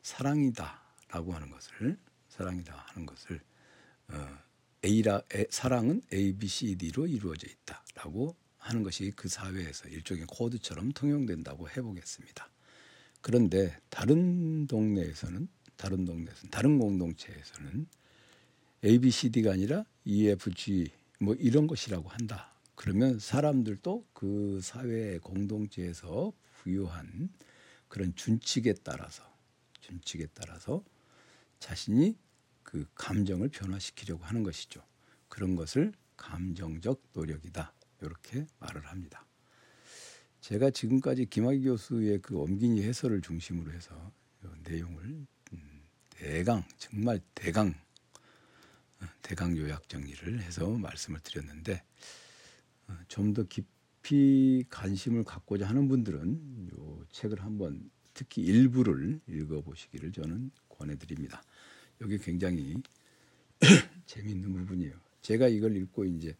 사랑이다라고 0.01 1.33
하는 1.33 1.51
것을 1.51 1.97
사랑이다 2.29 2.73
하는 2.87 3.05
것을 3.05 3.35
어, 3.37 3.48
A라 4.83 5.21
사랑은 5.49 6.01
A, 6.13 6.33
B, 6.33 6.47
C, 6.47 6.75
D로 6.75 7.07
이루어져 7.07 7.47
있다라고 7.47 8.35
하는 8.57 8.83
것이 8.83 9.11
그 9.15 9.27
사회에서 9.27 9.89
일종의 9.89 10.25
코드처럼 10.27 10.91
통용된다고 10.91 11.69
해보겠습니다. 11.69 12.49
그런데 13.21 13.77
다른 13.89 14.67
동네에서는 14.67 15.47
다른 15.75 16.05
동네에서는 16.05 16.49
다른 16.51 16.79
공동체에서는 16.79 17.87
A, 18.85 18.99
B, 18.99 19.11
C, 19.11 19.29
D가 19.29 19.53
아니라 19.53 19.83
E, 20.05 20.27
F, 20.29 20.53
G 20.53 20.91
뭐 21.19 21.35
이런 21.35 21.67
것이라고 21.67 22.07
한다. 22.09 22.53
그러면 22.75 23.19
사람들도 23.19 24.05
그 24.13 24.61
사회 24.63 25.17
공동체에서 25.19 26.31
부여한 26.53 27.29
그런 27.89 28.15
준칙에 28.15 28.73
따라서 28.83 29.23
준칙에 29.81 30.27
따라서 30.33 30.83
자신이 31.59 32.15
그 32.69 32.85
감정을 32.93 33.49
변화시키려고 33.49 34.23
하는 34.25 34.43
것이죠. 34.43 34.79
그런 35.27 35.55
것을 35.55 35.91
감정적 36.17 37.01
노력이다. 37.13 37.73
이렇게 38.01 38.45
말을 38.59 38.85
합니다. 38.85 39.25
제가 40.41 40.69
지금까지 40.69 41.25
김학의 41.25 41.63
교수의 41.63 42.21
그 42.21 42.39
엄긴이 42.39 42.83
해설을 42.83 43.21
중심으로 43.21 43.71
해서 43.71 44.11
내용을 44.65 45.25
음, 45.53 45.81
대강 46.11 46.63
정말 46.77 47.19
대강 47.33 47.73
어, 49.01 49.05
대강 49.23 49.57
요약 49.57 49.89
정리를 49.89 50.39
해서 50.43 50.69
말씀을 50.69 51.21
드렸는데 51.21 51.83
어, 52.87 52.95
좀더 53.07 53.45
깊이 53.45 54.63
관심을 54.69 55.23
갖고자 55.23 55.67
하는 55.67 55.87
분들은 55.87 56.69
이 56.71 57.03
책을 57.13 57.41
한번 57.41 57.89
특히 58.13 58.43
일부를 58.43 59.21
읽어보시기를 59.27 60.11
저는 60.11 60.51
권해드립니다. 60.69 61.41
여기 62.01 62.17
굉장히 62.17 62.75
재미있는 64.05 64.53
부분이에요. 64.53 64.93
제가 65.21 65.47
이걸 65.47 65.75
읽고 65.75 66.05
이제 66.05 66.35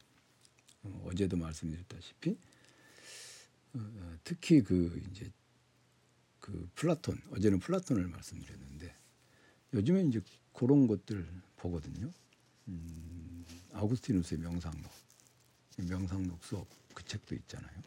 어, 0.83 1.07
어제도 1.07 1.37
말씀드렸다시피 1.37 2.37
어, 3.73 4.17
특히 4.23 4.61
그 4.61 5.01
이제 5.11 5.31
그 6.39 6.69
플라톤 6.75 7.21
어제는 7.31 7.59
플라톤을 7.59 8.07
말씀드렸는데 8.07 8.95
요즘에 9.73 10.03
이제 10.03 10.21
그런 10.53 10.87
것들 10.87 11.27
보거든요. 11.57 12.11
음, 12.67 13.45
아우구스티누스의 13.73 14.39
명상록, 14.39 14.91
명상록 15.77 16.43
수업 16.43 16.67
그 16.93 17.03
책도 17.05 17.35
있잖아요. 17.35 17.81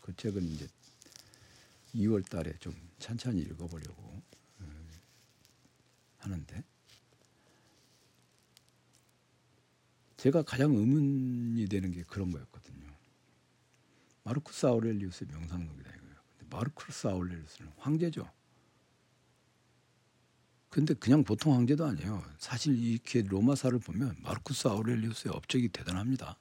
그 0.00 0.14
책은 0.14 0.42
이제 0.44 0.68
2월 1.94 2.28
달에 2.28 2.52
좀 2.60 2.74
천천히 2.98 3.40
읽어보려고 3.42 4.22
음, 4.60 4.88
하는데 6.18 6.64
제가 10.18 10.42
가장 10.42 10.74
의문이 10.74 11.66
되는 11.68 11.92
게 11.92 12.02
그런 12.02 12.30
거였거든요. 12.32 12.86
마르쿠스 14.24 14.66
아우렐리우스의 14.66 15.28
명상록이다 15.30 15.90
이거예요. 15.90 16.16
근데 16.36 16.56
마르쿠스 16.56 17.06
아우렐리우스는 17.06 17.70
황제죠. 17.78 18.30
근데 20.68 20.92
그냥 20.94 21.24
보통 21.24 21.54
황제도 21.54 21.86
아니에요. 21.86 22.22
사실 22.38 22.76
이렇게 22.76 23.22
로마사를 23.22 23.78
보면 23.78 24.16
마르쿠스 24.20 24.68
아우렐리우스의 24.68 25.34
업적이 25.34 25.68
대단합니다. 25.68 26.36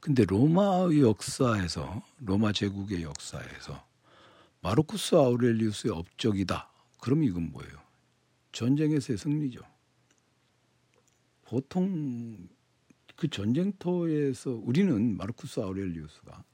근데 0.00 0.24
로마의 0.24 1.00
역사에서 1.00 2.02
로마 2.18 2.52
제국의 2.52 3.02
역사에서 3.02 3.86
마르쿠스 4.60 5.14
아우렐리우스의 5.14 5.94
업적이다. 5.94 6.70
그럼 7.00 7.22
이건 7.22 7.52
뭐예요? 7.52 7.80
전쟁에서의 8.50 9.16
승리죠. 9.16 9.60
보통 11.44 12.48
그 13.16 13.28
전쟁터에서 13.28 14.50
우리는 14.50 15.16
마르쿠스 15.16 15.60
아우렐리우스가 15.60 16.44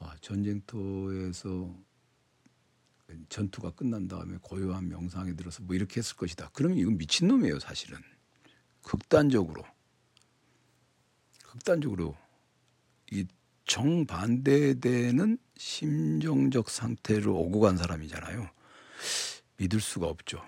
아, 0.00 0.16
전쟁터에서 0.20 1.74
전투가 3.28 3.70
끝난 3.72 4.08
다음에 4.08 4.38
고요한 4.40 4.88
명상에 4.88 5.34
들어서 5.34 5.62
뭐 5.62 5.74
이렇게 5.74 5.98
했을 5.98 6.16
것이다. 6.16 6.50
그러면 6.52 6.78
이건 6.78 6.96
미친놈이에요, 6.98 7.58
사실은. 7.58 7.98
극단적으로. 8.82 9.64
극단적으로 11.44 12.16
이 13.10 13.26
정반대되는 13.66 15.38
심정적 15.56 16.70
상태로 16.70 17.36
오고 17.36 17.60
간 17.60 17.76
사람이잖아요. 17.76 18.48
믿을 19.56 19.80
수가 19.80 20.06
없죠. 20.06 20.42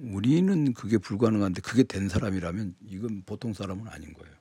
우리는 0.00 0.72
그게 0.72 0.98
불가능한데 0.98 1.60
그게 1.60 1.82
된 1.82 2.08
사람이라면 2.08 2.76
이건 2.86 3.22
보통 3.26 3.52
사람은 3.52 3.88
아닌 3.88 4.12
거예요. 4.14 4.34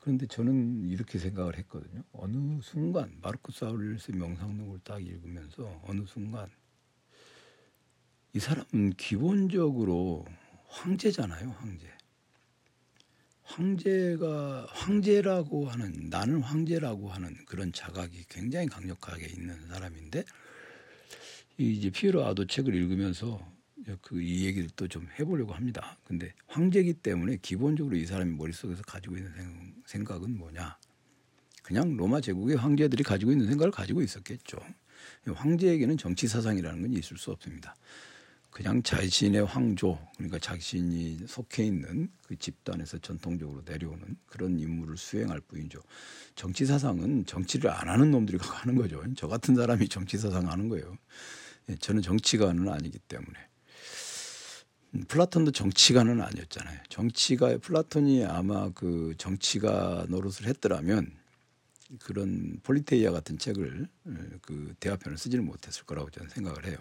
그런데 0.00 0.26
저는 0.26 0.88
이렇게 0.88 1.18
생각을 1.18 1.56
했거든요. 1.58 2.02
어느 2.12 2.60
순간 2.62 3.16
마르쿠스 3.22 3.64
아우렐리스의 3.64 4.18
명상록을 4.18 4.80
딱 4.84 5.04
읽으면서 5.04 5.80
어느 5.84 6.04
순간 6.06 6.48
이 8.32 8.38
사람은 8.38 8.94
기본적으로 8.96 10.26
황제잖아요, 10.68 11.50
황제. 11.50 11.88
황제가 13.42 14.66
황제라고 14.70 15.68
하는 15.68 16.08
나는 16.10 16.40
황제라고 16.40 17.08
하는 17.08 17.34
그런 17.46 17.72
자각이 17.72 18.24
굉장히 18.28 18.66
강력하게 18.66 19.26
있는 19.26 19.68
사람인데 19.68 20.24
이제 21.56 21.90
피에로 21.90 22.26
아도 22.26 22.44
책을 22.46 22.74
읽으면서 22.74 23.55
그이 24.02 24.44
얘기를 24.46 24.68
또 24.70 24.88
좀 24.88 25.08
해보려고 25.18 25.52
합니다. 25.52 25.96
근데 26.04 26.32
황제기 26.46 26.94
때문에 26.94 27.38
기본적으로 27.42 27.96
이 27.96 28.06
사람이 28.06 28.34
머릿속에서 28.36 28.82
가지고 28.82 29.16
있는 29.16 29.32
생각은 29.86 30.36
뭐냐? 30.36 30.76
그냥 31.62 31.96
로마 31.96 32.20
제국의 32.20 32.56
황제들이 32.56 33.02
가지고 33.02 33.32
있는 33.32 33.46
생각을 33.46 33.70
가지고 33.70 34.02
있었겠죠. 34.02 34.58
황제에게는 35.26 35.96
정치 35.98 36.28
사상이라는 36.28 36.82
건 36.82 36.92
있을 36.92 37.18
수 37.18 37.30
없습니다. 37.32 37.74
그냥 38.50 38.82
자신의 38.82 39.44
황조, 39.44 39.98
그러니까 40.14 40.38
자신이 40.38 41.18
속해 41.26 41.64
있는 41.64 42.08
그 42.22 42.36
집단에서 42.38 42.96
전통적으로 42.98 43.62
내려오는 43.66 44.16
그런 44.26 44.58
임무를 44.58 44.96
수행할 44.96 45.40
뿐이죠. 45.40 45.80
정치 46.36 46.64
사상은 46.64 47.26
정치를 47.26 47.68
안 47.68 47.88
하는 47.88 48.10
놈들이 48.12 48.38
하는 48.40 48.76
거죠. 48.76 49.02
저 49.14 49.28
같은 49.28 49.54
사람이 49.56 49.88
정치 49.88 50.16
사상 50.16 50.48
하는 50.48 50.68
거예요. 50.70 50.96
예, 51.68 51.74
저는 51.76 52.00
정치가는 52.00 52.66
아니기 52.68 52.98
때문에. 53.00 53.38
플라톤도 55.08 55.52
정치가는 55.52 56.20
아니었잖아요. 56.20 56.80
정치가 56.88 57.56
플라톤이 57.58 58.24
아마 58.24 58.70
그 58.70 59.14
정치가 59.18 60.06
노릇을 60.08 60.46
했더라면 60.46 61.12
그런 62.00 62.58
폴리테이아 62.62 63.12
같은 63.12 63.38
책을 63.38 63.88
그 64.42 64.74
대화편을 64.80 65.18
쓰지는 65.18 65.44
못했을 65.44 65.84
거라고 65.84 66.10
저는 66.10 66.30
생각을 66.30 66.66
해요. 66.66 66.78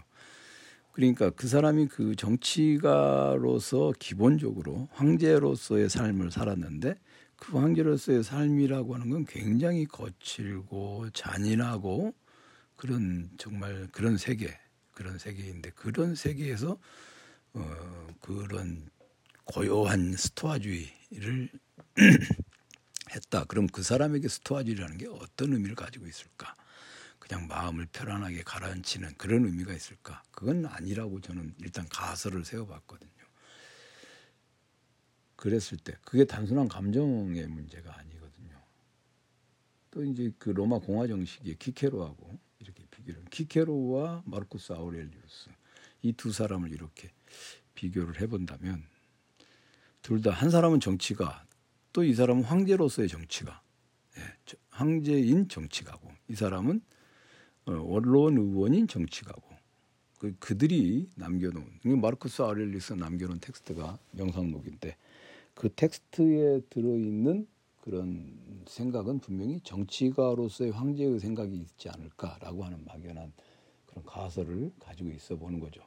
그러니까 0.93 1.29
그 1.29 1.47
사람이 1.47 1.87
그 1.87 2.15
정치가로서 2.15 3.93
기본적으로 3.99 4.87
황제로서의 4.93 5.89
삶을 5.89 6.31
살았는데 6.31 6.95
그 7.35 7.57
황제로서의 7.57 8.23
삶이라고 8.23 8.95
하는 8.95 9.09
건 9.09 9.25
굉장히 9.25 9.85
거칠고 9.85 11.09
잔인하고 11.11 12.13
그런 12.77 13.29
정말 13.37 13.89
그런 13.91 14.17
세계 14.17 14.57
그런 14.93 15.17
세계인데 15.17 15.71
그런 15.71 16.15
세계에서 16.15 16.77
어, 17.55 18.07
그런 18.21 18.89
고요한 19.45 20.13
스토아주의를 20.15 21.49
했다. 23.15 23.45
그럼 23.45 23.67
그 23.67 23.83
사람에게 23.83 24.27
스토아주의라는 24.27 24.97
게 24.97 25.07
어떤 25.07 25.53
의미를 25.53 25.75
가지고 25.75 26.07
있을까? 26.07 26.55
그냥 27.19 27.47
마음을 27.47 27.87
편안하게 27.91 28.43
가라앉히는 28.43 29.15
그런 29.17 29.45
의미가 29.45 29.73
있을까? 29.73 30.21
그건 30.31 30.65
아니라고 30.65 31.21
저는 31.21 31.55
일단 31.59 31.87
가설을 31.89 32.45
세워봤거든요. 32.45 33.11
그랬을 35.35 35.77
때 35.77 35.95
그게 36.03 36.25
단순한 36.25 36.67
감정의 36.67 37.47
문제가 37.47 37.97
아니거든요. 37.97 38.61
또 39.91 40.03
이제 40.03 40.31
그 40.39 40.49
로마 40.49 40.79
공화 40.79 41.07
정식의 41.07 41.55
키케로하고 41.57 42.39
이렇게 42.59 42.85
비교를 42.91 43.25
키케로와 43.31 44.23
마르쿠스 44.25 44.73
아우렐리우스 44.73 45.49
이 46.03 46.13
두 46.13 46.31
사람을 46.31 46.71
이렇게 46.71 47.11
비교를 47.75 48.19
해본다면 48.21 48.83
둘 50.01 50.21
다 50.21 50.31
한 50.31 50.49
사람은 50.49 50.79
정치가 50.79 51.45
또 51.93 52.03
이 52.03 52.13
사람은 52.13 52.43
황제로서의 52.43 53.07
정치가 53.07 53.61
예, 54.17 54.21
황제인 54.69 55.47
정치가고 55.49 56.11
이 56.29 56.35
사람은 56.35 56.81
어, 57.67 57.71
원로원 57.71 58.37
의원인 58.37 58.87
정치가고 58.87 59.41
그, 60.19 60.35
그들이 60.39 61.09
남겨놓은 61.15 61.99
마르쿠스 62.01 62.41
아우렐리우스 62.41 62.93
남겨놓은 62.93 63.39
텍스트가 63.39 63.97
명상록인데 64.11 64.95
그 65.53 65.69
텍스트에 65.73 66.61
들어있는 66.69 67.47
그런 67.81 68.63
생각은 68.67 69.19
분명히 69.19 69.59
정치가로서의 69.61 70.71
황제의 70.71 71.19
생각이 71.19 71.55
있지 71.55 71.89
않을까라고 71.89 72.65
하는 72.65 72.83
막연한 72.85 73.31
그런 73.85 74.05
가설을 74.05 74.71
가지고 74.79 75.11
있어 75.11 75.35
보는 75.35 75.59
거죠. 75.59 75.81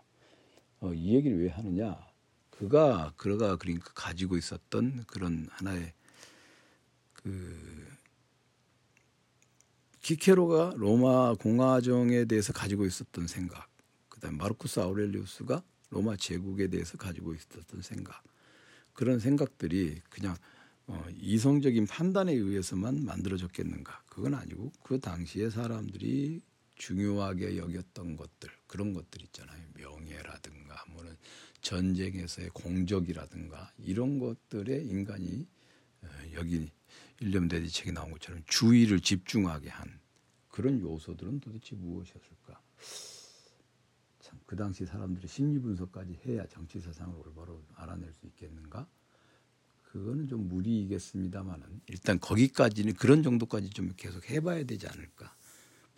어, 0.81 0.93
이 0.93 1.15
얘기를 1.15 1.41
왜 1.41 1.49
하느냐? 1.49 1.99
그가 2.51 3.13
그가 3.17 3.57
그러니까 3.57 3.93
가지고 3.95 4.37
있었던 4.37 5.05
그런 5.07 5.49
하나의 5.51 5.93
그 7.13 7.89
키케로가 10.01 10.75
로마 10.77 11.35
공화정에 11.35 12.25
대해서 12.25 12.53
가지고 12.53 12.87
있었던 12.87 13.27
생각, 13.27 13.69
그다음 14.09 14.39
마르쿠스 14.39 14.81
아우렐리우스가 14.81 15.63
로마 15.91 16.17
제국에 16.17 16.69
대해서 16.69 16.97
가지고 16.97 17.35
있었던 17.35 17.83
생각, 17.83 18.23
그런 18.95 19.19
생각들이 19.19 20.01
그냥 20.09 20.37
어, 20.87 21.05
이성적인 21.21 21.87
판단에 21.87 22.33
의해서만 22.33 23.05
만들어졌겠는가? 23.05 24.05
그건 24.09 24.35
아니고 24.35 24.73
그 24.83 24.99
당시에 24.99 25.51
사람들이 25.51 26.41
중요하게 26.79 27.59
여겼던 27.59 28.17
것들 28.17 28.51
그런 28.67 28.93
것들 28.93 29.23
있잖아요. 29.23 29.63
명예라든가 29.75 30.85
뭐는 30.91 31.17
전쟁에서의 31.61 32.51
공적이라든가 32.51 33.73
이런 33.79 34.19
것들에 34.19 34.83
인간이 34.83 35.47
어, 36.03 36.09
여기 36.35 36.71
일념 37.21 37.49
대디 37.49 37.69
책에 37.69 37.93
나온 37.93 38.13
것처럼 38.13 38.43
주의를 38.47 39.01
집중하게 39.01 39.69
한 39.71 40.01
그런 40.49 40.81
요소들은 40.81 41.41
도대체 41.41 41.77
무엇이었을까? 41.77 42.61
참 44.21 44.39
그 44.49 44.57
당시 44.57 44.87
사람들이 44.87 45.29
심리 45.29 45.59
분석까지 45.59 46.21
해야 46.27 46.47
정치 46.47 46.81
세상을 46.81 47.15
올바로 47.15 47.63
알아낼 47.75 48.13
수 48.15 48.27
있겠는가? 48.27 48.89
그거는 49.83 50.27
좀 50.27 50.49
무리이겠습니다만은 50.49 51.83
일단 51.87 52.19
거기까지는 52.21 52.95
그런 52.95 53.23
정도까지 53.23 53.71
좀 53.71 53.93
계속 53.97 54.29
해봐야 54.31 54.65
되지 54.65 54.87
않을까? 54.89 55.37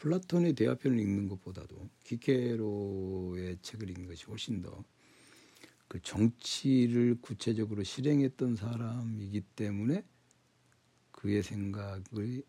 플라톤의 0.00 0.54
대화편을 0.54 0.98
읽는 0.98 1.28
것보다도 1.28 1.90
기케로의 2.04 3.58
책을 3.62 3.90
읽는 3.90 4.08
것이 4.08 4.26
훨씬 4.26 4.62
더 4.62 4.84
그 5.88 6.00
정치를 6.02 7.18
구체적으로 7.20 7.82
실행했던 7.82 8.56
사람이기 8.56 9.40
때문에 9.56 10.04
그의 11.12 11.42
생각을 11.42 12.44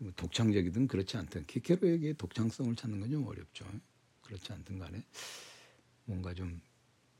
뭐 0.00 0.12
독창적이든 0.16 0.88
그렇지 0.88 1.16
않든 1.16 1.46
키케로에게 1.46 2.14
독창성을 2.14 2.76
찾는 2.76 3.00
건 3.00 3.10
좀 3.10 3.26
어렵죠. 3.26 3.64
그렇지 4.22 4.52
않든 4.52 4.78
간에 4.78 5.04
뭔가 6.06 6.34
좀 6.34 6.60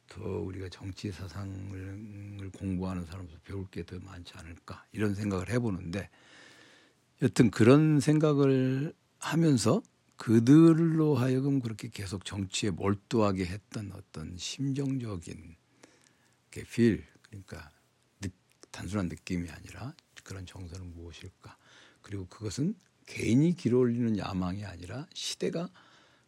더 0.08 0.22
우리가 0.22 0.68
정치 0.68 1.10
사상을 1.12 2.50
공부하는 2.58 3.04
사람으로서 3.06 3.38
배울 3.44 3.66
게 3.70 3.82
더 3.84 3.98
많지 4.00 4.32
않을까 4.36 4.86
이런 4.92 5.14
생각을 5.14 5.50
해보는데 5.50 6.10
여튼 7.22 7.50
그런 7.50 8.00
생각을 8.00 8.94
하면서 9.18 9.82
그들로 10.16 11.14
하여금 11.14 11.60
그렇게 11.60 11.88
계속 11.88 12.24
정치에 12.24 12.70
몰두하게 12.70 13.46
했던 13.46 13.92
어떤 13.94 14.36
심정적인 14.36 15.56
필 16.50 17.04
그러니까 17.22 17.70
단순한 18.70 19.08
느낌이 19.08 19.48
아니라 19.50 19.94
그런 20.22 20.44
정서는 20.44 20.94
무엇일까? 20.94 21.56
그리고 22.02 22.26
그것은 22.26 22.74
개인이 23.06 23.54
길어올리는 23.56 24.18
야망이 24.18 24.64
아니라 24.64 25.06
시대가 25.14 25.70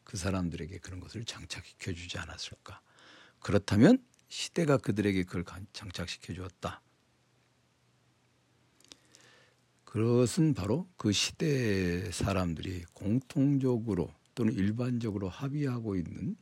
그 0.05 0.17
사람들에게 0.17 0.79
그런 0.79 1.01
것을 1.01 1.25
장착시켜 1.25 1.93
주지 1.93 2.17
않았을까? 2.19 2.81
그렇다면 3.41 4.03
시대가 4.29 4.79
그들에게 4.79 5.25
그걸 5.25 5.45
장착시켜 5.73 6.33
주었다. 6.33 6.81
그것은 9.89 10.53
바로 10.53 10.87
그 10.99 11.13
시대 11.13 12.11
사람들이 12.13 12.85
공통적으로 12.93 14.13
또는 14.35 14.53
일반적으로 14.53 15.31
합의하고 15.31 15.97
있는 15.97 16.37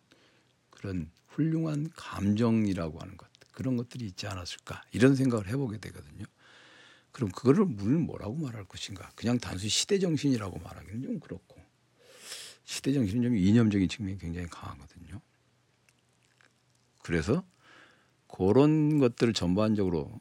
그런 0.68 1.12
훌륭한 1.28 1.88
감정이라고 1.94 2.98
하는 2.98 3.16
것. 3.16 3.28
그런 3.52 3.76
것들이 3.76 4.04
있지 4.04 4.26
않았을까 4.26 4.82
이런 4.90 5.14
생각을 5.14 5.46
해보게 5.46 5.78
되거든요. 5.78 6.24
그럼 7.12 7.30
그거를 7.30 7.66
물 7.66 7.98
뭐라고 7.98 8.34
말할 8.34 8.64
것인가? 8.64 9.12
그냥 9.14 9.38
단순히 9.38 9.70
시대 9.70 10.00
정신이라고 10.00 10.58
말하기는 10.58 11.02
좀 11.02 11.20
그렇고 11.20 11.56
시대 12.64 12.92
정신은 12.92 13.22
좀 13.22 13.36
이념적인 13.36 13.88
측면이 13.88 14.18
굉장히 14.18 14.48
강하거든요. 14.48 15.20
그래서 16.98 17.44
그런 18.26 18.98
것들을 18.98 19.32
전반적으로 19.34 20.20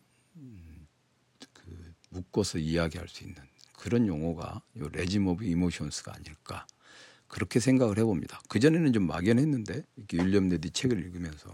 묶어서 2.16 2.58
이야기할 2.60 3.08
수 3.08 3.24
있는 3.24 3.36
그런 3.74 4.08
용어가 4.08 4.62
요 4.78 4.88
regime 4.90 5.28
of 5.28 5.44
emotions가 5.46 6.14
아닐까 6.16 6.66
그렇게 7.28 7.60
생각을 7.60 7.98
해봅니다. 8.00 8.40
그 8.50 8.60
전에는 8.60 8.94
좀 8.94 9.08
막연했는데 9.08 9.84
이렇게 9.98 10.18
윌리엄 10.18 10.48
레디 10.48 10.72
책을 10.72 10.98
읽으면서 11.00 11.50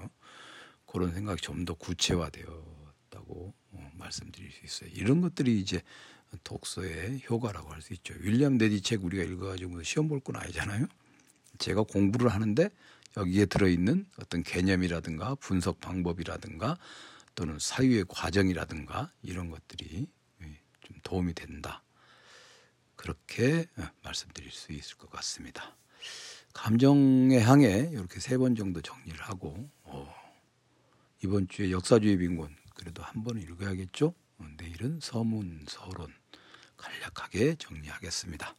그런 0.86 1.14
생각이 1.14 1.42
좀 1.42 1.66
더 1.66 1.74
구체화되었다고 1.76 3.54
어, 3.74 3.92
말씀드릴 3.96 4.52
수 4.52 4.66
있어요. 4.66 4.90
이런 4.94 5.22
것들이 5.22 5.60
이제 5.60 5.82
독서의 6.44 7.24
효과라고 7.30 7.72
할 7.72 7.82
수 7.82 7.94
있죠. 7.94 8.14
윌리엄 8.20 8.58
레디 8.58 8.82
책 8.82 9.04
우리가 9.04 9.24
읽어가지고 9.24 9.84
시험 9.84 10.08
볼 10.08 10.20
건 10.22 10.36
아니잖아요. 10.38 10.86
제가 11.60 11.84
공부를 11.84 12.30
하는데 12.30 12.70
여기에 13.18 13.46
들어있는 13.48 14.06
어떤 14.20 14.44
개념이라든가 14.44 15.36
분석 15.36 15.80
방법이라든가 15.82 16.78
또는 17.36 17.58
사유의 17.60 18.06
과정이라든가 18.08 19.12
이런 19.24 19.50
것들이 19.50 19.86
예, 19.98 20.08
좀 20.92 21.00
도움이 21.04 21.34
된다. 21.34 21.84
그렇게 22.96 23.66
어, 23.78 23.84
말씀드릴 24.04 24.52
수 24.52 24.74
있을 24.74 24.98
것 24.98 25.10
같습니다. 25.10 25.76
감정의 26.54 27.40
항에 27.40 27.90
이렇게 27.94 28.20
세 28.20 28.38
번 28.38 28.56
정도 28.56 28.82
정리를 28.82 29.20
하고 29.22 29.70
어, 29.84 30.14
이번 31.24 31.48
주에 31.48 31.72
역사주의 31.72 32.18
빈곤 32.18 32.56
그래도 32.76 33.02
한번 33.04 33.42
읽어야겠죠. 33.42 34.14
어, 34.38 34.46
내일은 34.58 35.00
서문 35.02 35.66
서론 35.68 36.14
간략하게 36.78 37.56
정리하겠습니다. 37.56 38.56